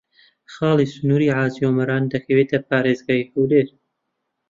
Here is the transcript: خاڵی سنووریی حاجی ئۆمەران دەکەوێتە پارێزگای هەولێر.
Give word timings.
خاڵی 0.53 0.85
سنووریی 0.93 1.35
حاجی 1.37 1.61
ئۆمەران 1.65 2.03
دەکەوێتە 2.13 2.57
پارێزگای 2.69 3.27
هەولێر. 3.31 3.67